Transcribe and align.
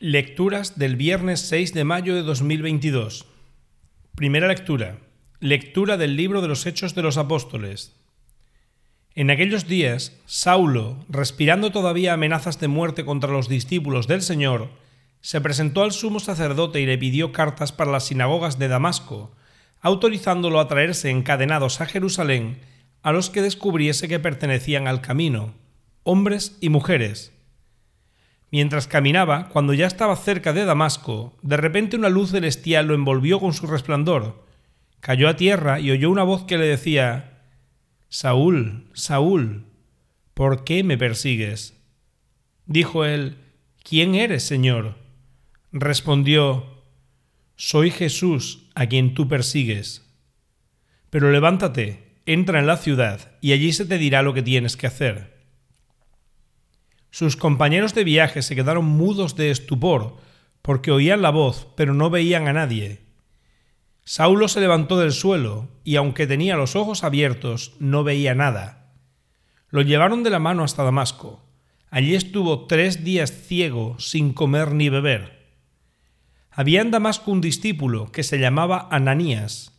Lecturas 0.00 0.78
del 0.78 0.94
viernes 0.94 1.40
6 1.40 1.74
de 1.74 1.82
mayo 1.82 2.14
de 2.14 2.22
2022. 2.22 3.26
Primera 4.14 4.46
lectura. 4.46 4.98
Lectura 5.40 5.96
del 5.96 6.14
libro 6.14 6.40
de 6.40 6.46
los 6.46 6.66
Hechos 6.66 6.94
de 6.94 7.02
los 7.02 7.16
Apóstoles. 7.16 7.96
En 9.16 9.28
aquellos 9.28 9.66
días, 9.66 10.16
Saulo, 10.24 11.04
respirando 11.08 11.72
todavía 11.72 12.12
amenazas 12.12 12.60
de 12.60 12.68
muerte 12.68 13.04
contra 13.04 13.32
los 13.32 13.48
discípulos 13.48 14.06
del 14.06 14.22
Señor, 14.22 14.70
se 15.20 15.40
presentó 15.40 15.82
al 15.82 15.90
sumo 15.90 16.20
sacerdote 16.20 16.80
y 16.80 16.86
le 16.86 16.96
pidió 16.96 17.32
cartas 17.32 17.72
para 17.72 17.90
las 17.90 18.06
sinagogas 18.06 18.56
de 18.60 18.68
Damasco, 18.68 19.34
autorizándolo 19.80 20.60
a 20.60 20.68
traerse 20.68 21.10
encadenados 21.10 21.80
a 21.80 21.86
Jerusalén 21.86 22.60
a 23.02 23.10
los 23.10 23.30
que 23.30 23.42
descubriese 23.42 24.06
que 24.06 24.20
pertenecían 24.20 24.86
al 24.86 25.00
camino, 25.00 25.54
hombres 26.04 26.56
y 26.60 26.68
mujeres 26.68 27.32
Mientras 28.50 28.88
caminaba, 28.88 29.48
cuando 29.50 29.74
ya 29.74 29.86
estaba 29.86 30.16
cerca 30.16 30.52
de 30.52 30.64
Damasco, 30.64 31.36
de 31.42 31.56
repente 31.56 31.96
una 31.96 32.08
luz 32.08 32.30
celestial 32.30 32.86
lo 32.86 32.94
envolvió 32.94 33.40
con 33.40 33.52
su 33.52 33.66
resplandor. 33.66 34.46
Cayó 35.00 35.28
a 35.28 35.36
tierra 35.36 35.80
y 35.80 35.90
oyó 35.90 36.10
una 36.10 36.22
voz 36.22 36.44
que 36.44 36.56
le 36.56 36.66
decía, 36.66 37.42
Saúl, 38.08 38.88
Saúl, 38.94 39.66
¿por 40.32 40.64
qué 40.64 40.82
me 40.82 40.96
persigues? 40.96 41.76
Dijo 42.64 43.04
él, 43.04 43.36
¿quién 43.82 44.14
eres, 44.14 44.44
Señor? 44.44 44.96
Respondió, 45.70 46.84
Soy 47.56 47.90
Jesús, 47.90 48.70
a 48.74 48.86
quien 48.86 49.12
tú 49.12 49.28
persigues. 49.28 50.06
Pero 51.10 51.30
levántate, 51.30 52.20
entra 52.24 52.60
en 52.60 52.66
la 52.66 52.76
ciudad, 52.78 53.32
y 53.40 53.52
allí 53.52 53.72
se 53.72 53.84
te 53.84 53.98
dirá 53.98 54.22
lo 54.22 54.32
que 54.32 54.42
tienes 54.42 54.76
que 54.76 54.86
hacer. 54.86 55.37
Sus 57.18 57.34
compañeros 57.34 57.94
de 57.94 58.04
viaje 58.04 58.42
se 58.42 58.54
quedaron 58.54 58.84
mudos 58.84 59.34
de 59.34 59.50
estupor, 59.50 60.18
porque 60.62 60.92
oían 60.92 61.20
la 61.20 61.30
voz, 61.30 61.66
pero 61.74 61.92
no 61.92 62.10
veían 62.10 62.46
a 62.46 62.52
nadie. 62.52 63.00
Saulo 64.04 64.46
se 64.46 64.60
levantó 64.60 65.00
del 65.00 65.10
suelo, 65.10 65.68
y 65.82 65.96
aunque 65.96 66.28
tenía 66.28 66.56
los 66.56 66.76
ojos 66.76 67.02
abiertos, 67.02 67.72
no 67.80 68.04
veía 68.04 68.36
nada. 68.36 68.92
Lo 69.68 69.82
llevaron 69.82 70.22
de 70.22 70.30
la 70.30 70.38
mano 70.38 70.62
hasta 70.62 70.84
Damasco. 70.84 71.42
Allí 71.90 72.14
estuvo 72.14 72.68
tres 72.68 73.02
días 73.02 73.32
ciego, 73.32 73.98
sin 73.98 74.32
comer 74.32 74.70
ni 74.72 74.88
beber. 74.88 75.56
Había 76.52 76.82
en 76.82 76.92
Damasco 76.92 77.32
un 77.32 77.40
discípulo 77.40 78.12
que 78.12 78.22
se 78.22 78.38
llamaba 78.38 78.86
Ananías. 78.92 79.76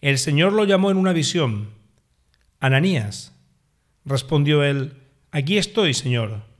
El 0.00 0.18
Señor 0.18 0.52
lo 0.52 0.62
llamó 0.62 0.92
en 0.92 0.98
una 0.98 1.12
visión. 1.12 1.70
Ananías. 2.60 3.34
Respondió 4.04 4.62
él, 4.62 5.02
Aquí 5.32 5.58
estoy, 5.58 5.92
Señor. 5.92 6.54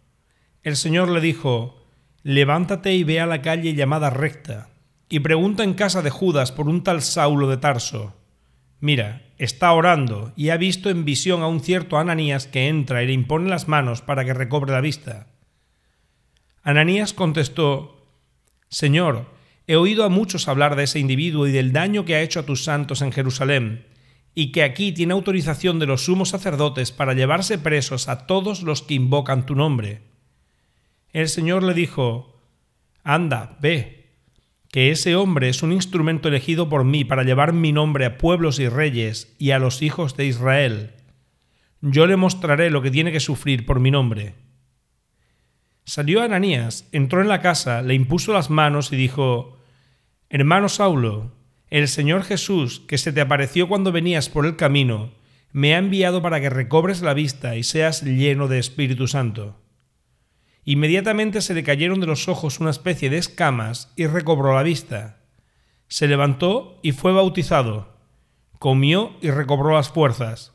El 0.66 0.74
Señor 0.74 1.08
le 1.10 1.20
dijo, 1.20 1.80
Levántate 2.24 2.92
y 2.92 3.04
ve 3.04 3.20
a 3.20 3.26
la 3.26 3.40
calle 3.40 3.74
llamada 3.74 4.10
recta, 4.10 4.70
y 5.08 5.20
pregunta 5.20 5.62
en 5.62 5.74
casa 5.74 6.02
de 6.02 6.10
Judas 6.10 6.50
por 6.50 6.68
un 6.68 6.82
tal 6.82 7.02
Saulo 7.02 7.48
de 7.48 7.56
Tarso. 7.56 8.16
Mira, 8.80 9.30
está 9.38 9.70
orando 9.70 10.32
y 10.34 10.48
ha 10.48 10.56
visto 10.56 10.90
en 10.90 11.04
visión 11.04 11.42
a 11.42 11.46
un 11.46 11.60
cierto 11.60 11.98
Ananías 11.98 12.48
que 12.48 12.66
entra 12.66 13.04
y 13.04 13.06
le 13.06 13.12
impone 13.12 13.48
las 13.48 13.68
manos 13.68 14.02
para 14.02 14.24
que 14.24 14.34
recobre 14.34 14.72
la 14.72 14.80
vista. 14.80 15.28
Ananías 16.64 17.12
contestó, 17.12 18.04
Señor, 18.68 19.26
he 19.68 19.76
oído 19.76 20.02
a 20.02 20.08
muchos 20.08 20.48
hablar 20.48 20.74
de 20.74 20.82
ese 20.82 20.98
individuo 20.98 21.46
y 21.46 21.52
del 21.52 21.72
daño 21.72 22.04
que 22.04 22.16
ha 22.16 22.22
hecho 22.22 22.40
a 22.40 22.44
tus 22.44 22.64
santos 22.64 23.02
en 23.02 23.12
Jerusalén, 23.12 23.86
y 24.34 24.50
que 24.50 24.64
aquí 24.64 24.90
tiene 24.90 25.12
autorización 25.12 25.78
de 25.78 25.86
los 25.86 26.06
sumos 26.06 26.30
sacerdotes 26.30 26.90
para 26.90 27.14
llevarse 27.14 27.56
presos 27.56 28.08
a 28.08 28.26
todos 28.26 28.64
los 28.64 28.82
que 28.82 28.94
invocan 28.94 29.46
tu 29.46 29.54
nombre. 29.54 30.15
El 31.16 31.30
Señor 31.30 31.62
le 31.62 31.72
dijo, 31.72 32.38
Anda, 33.02 33.56
ve, 33.62 34.10
que 34.70 34.90
ese 34.90 35.16
hombre 35.16 35.48
es 35.48 35.62
un 35.62 35.72
instrumento 35.72 36.28
elegido 36.28 36.68
por 36.68 36.84
mí 36.84 37.06
para 37.06 37.22
llevar 37.22 37.54
mi 37.54 37.72
nombre 37.72 38.04
a 38.04 38.18
pueblos 38.18 38.58
y 38.58 38.68
reyes 38.68 39.34
y 39.38 39.52
a 39.52 39.58
los 39.58 39.80
hijos 39.80 40.14
de 40.18 40.26
Israel. 40.26 40.90
Yo 41.80 42.06
le 42.06 42.16
mostraré 42.16 42.68
lo 42.68 42.82
que 42.82 42.90
tiene 42.90 43.12
que 43.12 43.20
sufrir 43.20 43.64
por 43.64 43.80
mi 43.80 43.90
nombre. 43.90 44.34
Salió 45.84 46.20
Ananías, 46.20 46.86
entró 46.92 47.22
en 47.22 47.28
la 47.28 47.40
casa, 47.40 47.80
le 47.80 47.94
impuso 47.94 48.34
las 48.34 48.50
manos 48.50 48.92
y 48.92 48.96
dijo, 48.96 49.56
Hermano 50.28 50.68
Saulo, 50.68 51.32
el 51.70 51.88
Señor 51.88 52.24
Jesús, 52.24 52.80
que 52.80 52.98
se 52.98 53.10
te 53.14 53.22
apareció 53.22 53.68
cuando 53.68 53.90
venías 53.90 54.28
por 54.28 54.44
el 54.44 54.56
camino, 54.56 55.12
me 55.50 55.74
ha 55.74 55.78
enviado 55.78 56.20
para 56.20 56.42
que 56.42 56.50
recobres 56.50 57.00
la 57.00 57.14
vista 57.14 57.56
y 57.56 57.62
seas 57.62 58.02
lleno 58.02 58.48
de 58.48 58.58
Espíritu 58.58 59.08
Santo. 59.08 59.62
Inmediatamente 60.68 61.42
se 61.42 61.54
le 61.54 61.62
cayeron 61.62 62.00
de 62.00 62.08
los 62.08 62.26
ojos 62.26 62.58
una 62.58 62.70
especie 62.70 63.08
de 63.08 63.18
escamas 63.18 63.92
y 63.94 64.08
recobró 64.08 64.52
la 64.52 64.64
vista. 64.64 65.20
Se 65.86 66.08
levantó 66.08 66.80
y 66.82 66.90
fue 66.90 67.12
bautizado. 67.12 67.96
Comió 68.58 69.16
y 69.22 69.30
recobró 69.30 69.74
las 69.74 69.90
fuerzas. 69.90 70.52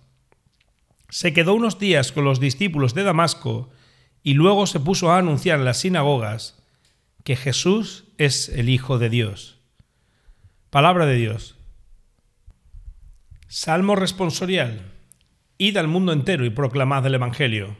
Se 1.08 1.32
quedó 1.32 1.54
unos 1.54 1.80
días 1.80 2.12
con 2.12 2.26
los 2.26 2.42
discípulos 2.42 2.94
de 2.94 3.04
Damasco 3.04 3.70
y 4.22 4.34
luego 4.34 4.68
se 4.68 4.82
puso 4.82 5.12
a 5.12 5.18
anunciar 5.18 5.60
en 5.60 5.66
las 5.66 5.80
sinagogas 5.80 6.62
que 7.24 7.38
Jesús 7.38 8.04
es 8.18 8.50
el 8.50 8.68
Hijo 8.68 9.00
de 9.00 9.10
Dios. 9.10 9.60
Palabra 10.72 11.06
de 11.06 11.16
Dios. 11.16 11.56
Salmo 13.48 13.96
responsorial. 13.96 14.92
Id 15.58 15.78
al 15.78 15.88
mundo 15.88 16.12
entero 16.12 16.44
y 16.44 16.50
proclamad 16.50 17.06
el 17.06 17.16
Evangelio. 17.16 17.78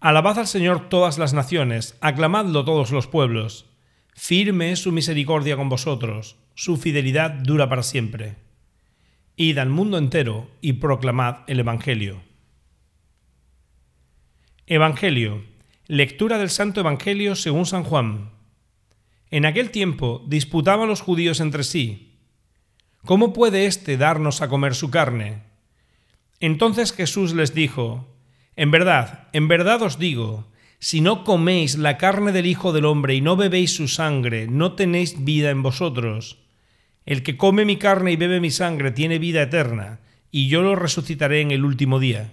Alabad 0.00 0.38
al 0.38 0.46
Señor 0.46 0.88
todas 0.88 1.18
las 1.18 1.34
naciones, 1.34 1.98
aclamadlo 2.00 2.64
todos 2.64 2.90
los 2.90 3.06
pueblos. 3.06 3.66
Firme 4.14 4.72
es 4.72 4.78
su 4.78 4.92
misericordia 4.92 5.58
con 5.58 5.68
vosotros, 5.68 6.36
su 6.54 6.78
fidelidad 6.78 7.30
dura 7.30 7.68
para 7.68 7.82
siempre. 7.82 8.36
Id 9.36 9.58
al 9.58 9.68
mundo 9.68 9.98
entero 9.98 10.50
y 10.62 10.74
proclamad 10.74 11.40
el 11.48 11.60
Evangelio. 11.60 12.22
Evangelio. 14.66 15.44
Lectura 15.86 16.38
del 16.38 16.48
Santo 16.48 16.80
Evangelio 16.80 17.36
según 17.36 17.66
San 17.66 17.84
Juan. 17.84 18.30
En 19.30 19.44
aquel 19.44 19.70
tiempo 19.70 20.24
disputaban 20.26 20.88
los 20.88 21.02
judíos 21.02 21.40
entre 21.40 21.62
sí. 21.62 22.16
¿Cómo 23.04 23.34
puede 23.34 23.66
éste 23.66 23.98
darnos 23.98 24.40
a 24.40 24.48
comer 24.48 24.74
su 24.74 24.90
carne? 24.90 25.42
Entonces 26.38 26.92
Jesús 26.94 27.34
les 27.34 27.52
dijo, 27.52 28.09
en 28.60 28.70
verdad, 28.70 29.28
en 29.32 29.48
verdad 29.48 29.80
os 29.80 29.98
digo, 29.98 30.46
si 30.78 31.00
no 31.00 31.24
coméis 31.24 31.78
la 31.78 31.96
carne 31.96 32.30
del 32.30 32.44
Hijo 32.44 32.74
del 32.74 32.84
Hombre 32.84 33.14
y 33.14 33.22
no 33.22 33.34
bebéis 33.34 33.74
su 33.74 33.88
sangre, 33.88 34.48
no 34.48 34.74
tenéis 34.74 35.24
vida 35.24 35.48
en 35.48 35.62
vosotros. 35.62 36.36
El 37.06 37.22
que 37.22 37.38
come 37.38 37.64
mi 37.64 37.76
carne 37.76 38.12
y 38.12 38.16
bebe 38.16 38.38
mi 38.38 38.50
sangre 38.50 38.90
tiene 38.90 39.18
vida 39.18 39.40
eterna, 39.40 40.00
y 40.30 40.48
yo 40.48 40.60
lo 40.60 40.76
resucitaré 40.76 41.40
en 41.40 41.52
el 41.52 41.64
último 41.64 41.98
día. 42.00 42.32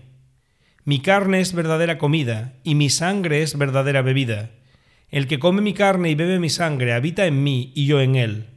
Mi 0.84 1.00
carne 1.00 1.40
es 1.40 1.54
verdadera 1.54 1.98
comida, 1.98 2.56
y 2.62 2.76
mi 2.76 2.90
sangre 2.90 3.42
es 3.42 3.58
verdadera 3.58 4.02
bebida. 4.02 4.52
El 5.10 5.28
que 5.28 5.40
come 5.40 5.62
mi 5.62 5.74
carne 5.74 6.10
y 6.10 6.16
bebe 6.16 6.40
mi 6.40 6.50
sangre 6.50 6.92
habita 6.92 7.26
en 7.26 7.42
mí 7.42 7.72
y 7.74 7.86
yo 7.86 8.02
en 8.02 8.18
él. 8.18 8.48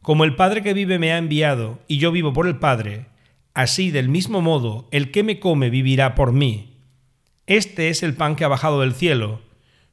Como 0.00 0.22
el 0.22 0.36
Padre 0.36 0.62
que 0.62 0.74
vive 0.74 1.00
me 1.00 1.10
ha 1.10 1.18
enviado, 1.18 1.80
y 1.88 1.98
yo 1.98 2.12
vivo 2.12 2.32
por 2.32 2.46
el 2.46 2.60
Padre, 2.60 3.06
así 3.52 3.90
del 3.90 4.08
mismo 4.08 4.40
modo 4.42 4.86
el 4.92 5.10
que 5.10 5.24
me 5.24 5.40
come 5.40 5.70
vivirá 5.70 6.14
por 6.14 6.30
mí. 6.30 6.69
Este 7.50 7.88
es 7.88 8.04
el 8.04 8.14
pan 8.14 8.36
que 8.36 8.44
ha 8.44 8.48
bajado 8.48 8.80
del 8.80 8.94
cielo, 8.94 9.40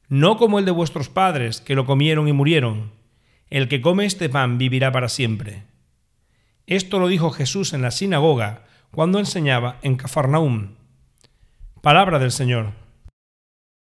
no 0.10 0.38
como 0.38 0.60
el 0.60 0.66
de 0.66 0.70
vuestros 0.70 1.10
padres, 1.10 1.60
que 1.60 1.74
lo 1.74 1.88
comieron 1.88 2.28
y 2.28 2.32
murieron. 2.32 2.92
El 3.50 3.68
que 3.68 3.82
come 3.82 4.06
este 4.06 4.30
pan 4.30 4.60
vivirá 4.60 4.92
para 4.92 5.10
siempre. 5.10 5.64
Esto 6.68 7.00
lo 7.00 7.08
dijo 7.08 7.32
Jesús 7.32 7.74
en 7.74 7.82
la 7.82 7.90
sinagoga 7.90 8.66
cuando 8.92 9.18
enseñaba 9.18 9.80
en 9.82 9.96
Cafarnaum. 9.96 10.76
Palabra 11.82 12.20
del 12.20 12.32
Señor. 12.32 12.74